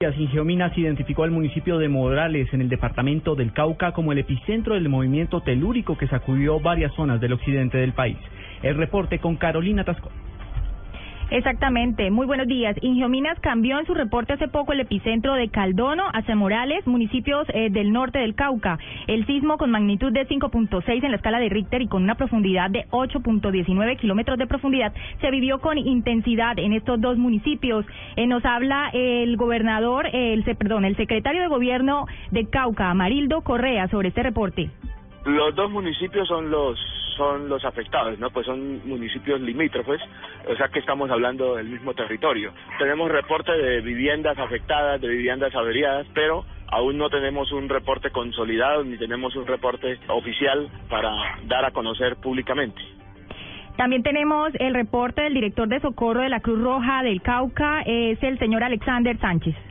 [0.00, 4.88] Geominas identificó al municipio de Morales en el departamento del Cauca como el epicentro del
[4.88, 8.16] movimiento telúrico que sacudió varias zonas del occidente del país.
[8.62, 10.08] El reporte con Carolina Tasco.
[11.30, 12.10] Exactamente.
[12.10, 12.74] Muy buenos días.
[12.80, 17.68] Ingiominas cambió en su reporte hace poco el epicentro de Caldono hacia Morales, municipios eh,
[17.70, 18.78] del norte del Cauca.
[19.06, 22.70] El sismo con magnitud de 5.6 en la escala de Richter y con una profundidad
[22.70, 27.84] de 8.19 kilómetros de profundidad se vivió con intensidad en estos dos municipios.
[28.16, 33.88] Eh, nos habla el gobernador, el, perdón, el secretario de gobierno de Cauca, Amarildo Correa,
[33.88, 34.70] sobre este reporte.
[35.26, 36.78] Los dos municipios son los
[37.18, 38.30] son los afectados, ¿no?
[38.30, 40.00] Pues son municipios limítrofes,
[40.48, 42.52] o sea que estamos hablando del mismo territorio.
[42.78, 48.84] Tenemos reporte de viviendas afectadas, de viviendas averiadas, pero aún no tenemos un reporte consolidado
[48.84, 51.10] ni tenemos un reporte oficial para
[51.44, 52.80] dar a conocer públicamente.
[53.76, 58.20] También tenemos el reporte del director de socorro de la Cruz Roja del Cauca, es
[58.22, 59.67] el señor Alexander Sánchez.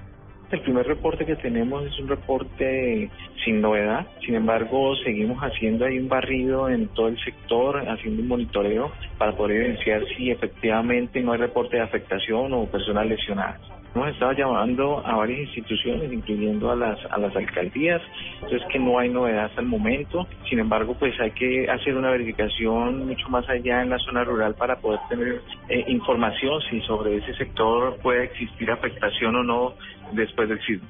[0.49, 3.09] El primer reporte que tenemos es un reporte
[3.43, 8.29] sin novedad, sin embargo seguimos haciendo ahí un barrido en todo el sector, haciendo un
[8.29, 13.59] monitoreo para poder evidenciar si efectivamente no hay reporte de afectación o personas lesionadas.
[13.97, 17.99] Hemos estado llamando a varias instituciones, incluyendo a las, a las alcaldías,
[18.43, 20.27] entonces que no hay novedad hasta el momento.
[20.47, 24.53] Sin embargo, pues hay que hacer una verificación mucho más allá en la zona rural
[24.53, 29.73] para poder tener eh, información si sobre ese sector puede existir afectación o no
[30.11, 30.87] después del sismo.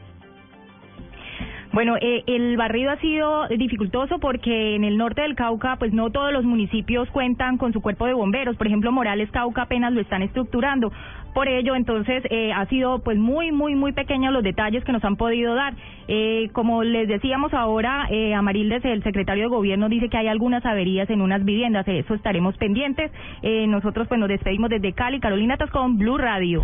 [1.73, 6.09] Bueno, eh, el barrido ha sido dificultoso porque en el norte del Cauca, pues no
[6.11, 8.55] todos los municipios cuentan con su cuerpo de bomberos.
[8.55, 10.91] Por ejemplo, Morales Cauca apenas lo están estructurando.
[11.33, 15.03] Por ello, entonces, eh, ha sido pues muy, muy, muy pequeños los detalles que nos
[15.03, 15.75] han podido dar.
[16.07, 20.65] Eh, como les decíamos ahora, eh, Amarildes, el secretario de Gobierno, dice que hay algunas
[20.65, 21.87] averías en unas viviendas.
[21.87, 23.11] Eso estaremos pendientes.
[23.43, 25.19] Eh, nosotros pues nos despedimos desde Cali.
[25.19, 26.63] Carolina Tascón, Blue Radio.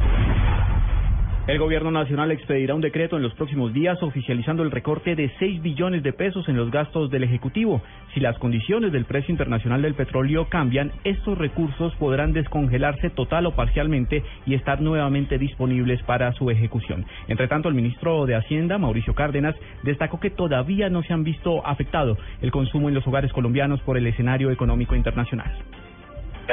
[1.46, 5.62] El gobierno nacional expedirá un decreto en los próximos días oficializando el recorte de 6
[5.62, 7.82] billones de pesos en los gastos del Ejecutivo.
[8.14, 13.52] Si las condiciones del precio internacional del petróleo cambian, estos recursos podrán descongelarse total o
[13.58, 17.06] parcialmente y estar nuevamente disponibles para su ejecución.
[17.28, 21.68] Entre tanto, el ministro de Hacienda, Mauricio Cárdenas, destacó que todavía no se han visto
[21.68, 25.52] afectado el consumo en los hogares colombianos por el escenario económico internacional.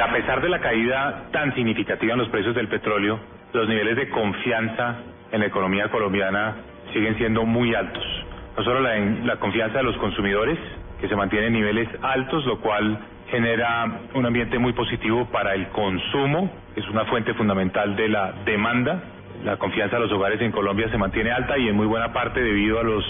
[0.03, 3.21] A pesar de la caída tan significativa en los precios del petróleo,
[3.53, 4.97] los niveles de confianza
[5.31, 6.55] en la economía colombiana
[6.93, 8.03] siguen siendo muy altos.
[8.57, 10.57] No solo la, la confianza de los consumidores,
[10.99, 15.67] que se mantiene en niveles altos, lo cual genera un ambiente muy positivo para el
[15.69, 19.01] consumo, es una fuente fundamental de la demanda.
[19.43, 22.41] La confianza de los hogares en Colombia se mantiene alta y en muy buena parte
[22.41, 23.03] debido a los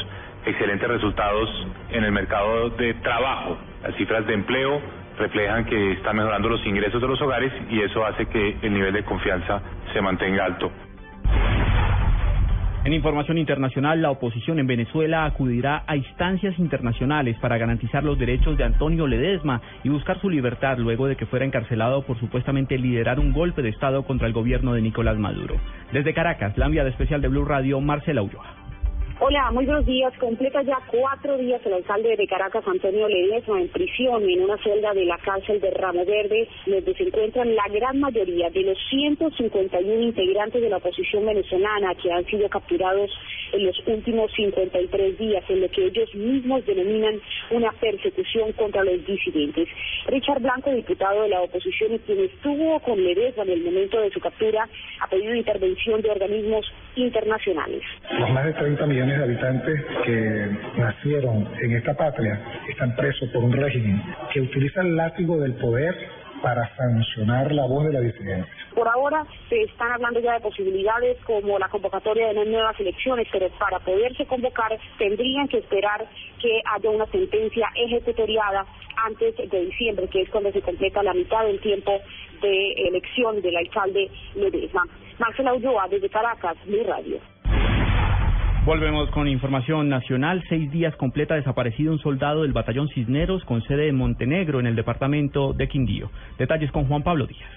[0.45, 1.49] excelentes resultados
[1.89, 3.57] en el mercado de trabajo.
[3.83, 4.81] Las cifras de empleo
[5.21, 8.93] reflejan que están mejorando los ingresos de los hogares y eso hace que el nivel
[8.93, 9.61] de confianza
[9.93, 10.71] se mantenga alto.
[12.83, 18.57] En información internacional, la oposición en Venezuela acudirá a instancias internacionales para garantizar los derechos
[18.57, 23.19] de Antonio Ledesma y buscar su libertad luego de que fuera encarcelado por supuestamente liderar
[23.19, 25.57] un golpe de Estado contra el gobierno de Nicolás Maduro.
[25.93, 28.60] Desde Caracas, la enviada especial de Blue Radio, Marcela Ulloa.
[29.23, 30.11] Hola, muy buenos días.
[30.17, 34.95] Completa ya cuatro días el alcalde de Caracas, Antonio Ledesma, en prisión en una celda
[34.95, 40.01] de la cárcel de Ramo Verde, donde se encuentran la gran mayoría de los 151
[40.01, 43.11] integrantes de la oposición venezolana que han sido capturados
[43.51, 47.21] en los últimos 53 días, en lo que ellos mismos denominan
[47.51, 49.69] una persecución contra los disidentes.
[50.07, 54.09] Richard Blanco, diputado de la oposición y quien estuvo con Ledesma en el momento de
[54.09, 54.67] su captura,
[54.99, 56.65] ha pedido intervención de organismos
[56.95, 57.83] internacionales.
[58.33, 63.53] Más de 30 millones de habitantes que nacieron en esta patria están presos por un
[63.53, 64.01] régimen
[64.33, 65.95] que utiliza el látigo del poder
[66.41, 68.51] para sancionar la voz de la disidencia.
[68.73, 73.49] Por ahora se están hablando ya de posibilidades como la convocatoria de nuevas elecciones, pero
[73.59, 76.05] para poderse convocar tendrían que esperar
[76.41, 78.65] que haya una sentencia ejecutoriada
[79.05, 81.99] antes de diciembre, que es cuando se completa la mitad del tiempo
[82.41, 84.83] de elección del alcalde Ledesma.
[85.19, 87.19] Marcela Ulloa, desde Caracas, mi radio.
[88.63, 90.43] Volvemos con información nacional.
[90.47, 94.75] Seis días completa desaparecido un soldado del batallón Cisneros con sede en Montenegro, en el
[94.75, 96.11] departamento de Quindío.
[96.37, 97.49] Detalles con Juan Pablo Díaz.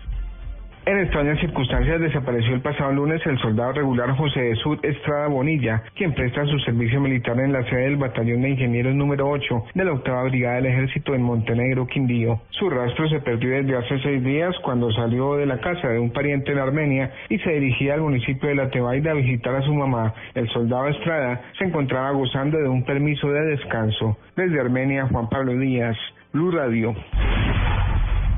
[0.87, 5.83] En extrañas circunstancias desapareció el pasado lunes el soldado regular José de Sud Estrada Bonilla,
[5.95, 9.83] quien presta su servicio militar en la sede del Batallón de Ingenieros número 8 de
[9.83, 12.43] la octava brigada del Ejército en Montenegro, Quindío.
[12.51, 16.13] Su rastro se perdió desde hace seis días cuando salió de la casa de un
[16.13, 19.73] pariente en Armenia y se dirigía al municipio de La Tebaida a visitar a su
[19.73, 20.13] mamá.
[20.35, 24.19] El soldado Estrada se encontraba gozando de un permiso de descanso.
[24.37, 25.97] Desde Armenia, Juan Pablo Díaz,
[26.35, 26.95] Blue Radio.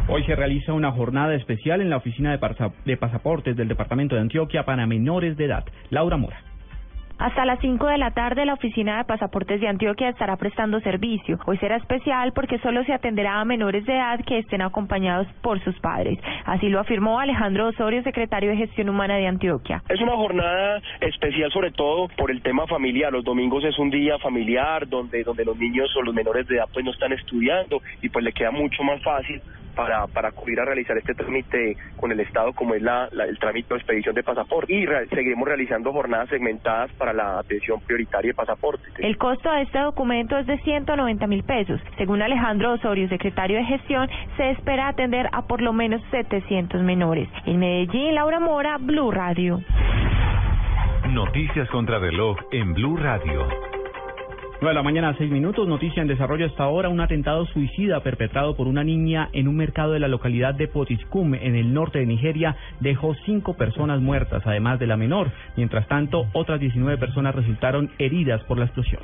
[0.09, 4.21] Hoy se realiza una jornada especial en la oficina de, de pasaportes del Departamento de
[4.21, 5.65] Antioquia para menores de edad.
[5.91, 6.41] Laura Mora.
[7.19, 11.39] Hasta las 5 de la tarde la Oficina de Pasaportes de Antioquia estará prestando servicio.
[11.47, 15.59] Hoy será especial porque solo se atenderá a menores de edad que estén acompañados por
[15.65, 16.19] sus padres.
[16.45, 19.83] Así lo afirmó Alejandro Osorio, secretario de Gestión Humana de Antioquia.
[19.89, 23.11] Es una jornada especial sobre todo por el tema familiar.
[23.11, 26.69] Los domingos es un día familiar donde, donde los niños o los menores de edad
[26.73, 29.41] pues no están estudiando y pues le queda mucho más fácil
[29.77, 33.75] para, para acudir a realizar este trámite con el Estado, como es la, el trámite
[33.75, 34.73] de expedición de pasaporte.
[34.73, 38.83] Y seguiremos realizando jornadas segmentadas para la atención prioritaria de pasaporte.
[38.99, 41.81] El costo de este documento es de 190 mil pesos.
[41.99, 47.29] Según Alejandro Osorio, secretario de Gestión, se espera atender a por lo menos 700 menores.
[47.45, 49.61] En Medellín, Laura Mora, Blue Radio.
[51.11, 53.76] Noticias contra reloj en Blue Radio.
[54.67, 55.69] 9 de la mañana, 6 minutos.
[55.69, 56.89] Noticia en desarrollo hasta ahora.
[56.89, 61.35] Un atentado suicida perpetrado por una niña en un mercado de la localidad de Potiskum,
[61.35, 65.31] en el norte de Nigeria, dejó cinco personas muertas, además de la menor.
[65.57, 69.03] Mientras tanto, otras 19 personas resultaron heridas por la explosión.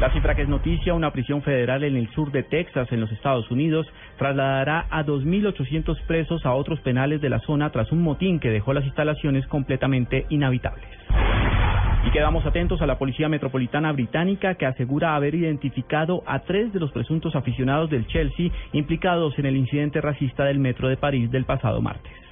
[0.00, 3.12] La cifra que es noticia, una prisión federal en el sur de Texas, en los
[3.12, 3.86] Estados Unidos,
[4.16, 8.72] trasladará a 2.800 presos a otros penales de la zona tras un motín que dejó
[8.72, 11.01] las instalaciones completamente inhabitables.
[12.04, 16.80] Y quedamos atentos a la Policía Metropolitana Británica que asegura haber identificado a tres de
[16.80, 21.44] los presuntos aficionados del Chelsea implicados en el incidente racista del Metro de París del
[21.44, 22.22] pasado martes.